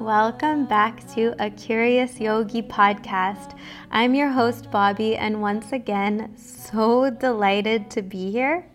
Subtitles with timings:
[0.00, 3.56] Welcome back to a Curious Yogi podcast.
[3.90, 8.66] I'm your host, Bobbi, and once again, so delighted to be here.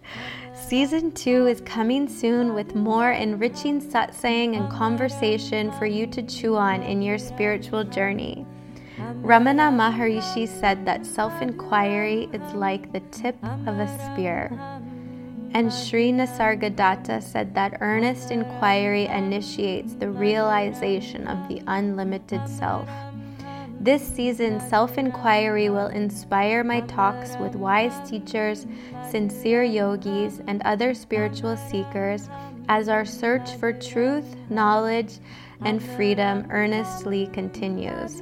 [0.53, 6.55] Season 2 is coming soon with more enriching satsang and conversation for you to chew
[6.55, 8.45] on in your spiritual journey.
[8.98, 14.52] Ramana Maharishi said that self inquiry is like the tip of a spear.
[15.53, 22.89] And Sri Nisargadatta said that earnest inquiry initiates the realization of the unlimited self.
[23.80, 28.66] This season, self inquiry will inspire my talks with wise teachers,
[29.09, 32.30] sincere yogis, and other spiritual seekers
[32.70, 35.20] as our search for truth, knowledge,
[35.62, 38.22] and freedom earnestly continues.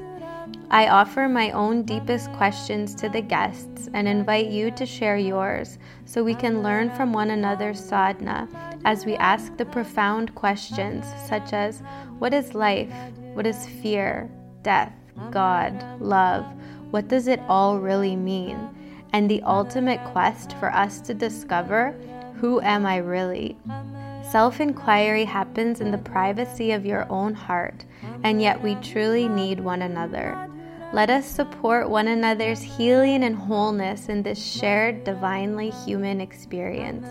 [0.73, 5.77] I offer my own deepest questions to the guests and invite you to share yours
[6.05, 8.49] so we can learn from one another's sadhana
[8.83, 11.83] as we ask the profound questions such as
[12.17, 12.91] what is life?
[13.35, 14.27] What is fear,
[14.63, 14.91] death,
[15.29, 16.43] God, love?
[16.89, 18.57] What does it all really mean?
[19.13, 21.91] And the ultimate quest for us to discover
[22.37, 23.57] who am I really?
[24.27, 27.85] Self inquiry happens in the privacy of your own heart,
[28.23, 30.49] and yet we truly need one another.
[30.93, 37.07] Let us support one another's healing and wholeness in this shared divinely human experience.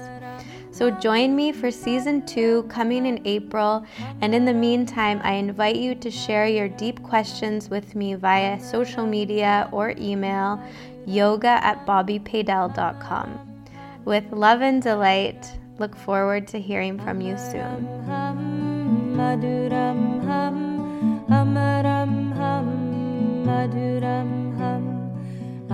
[0.70, 3.84] So join me for season two coming in April.
[4.20, 8.60] And in the meantime, I invite you to share your deep questions with me via
[8.60, 10.62] social media or email
[11.04, 13.64] yoga at bobbipaidel.com.
[14.04, 17.88] With love and delight, look forward to hearing from you soon.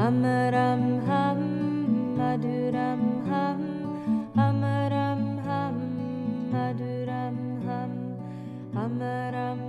[0.09, 1.41] Ham Ram Ham
[2.19, 3.61] Maduram Ham
[4.37, 5.77] Ham Ram Ham
[6.53, 7.93] Maduram Ham
[8.73, 9.68] Ham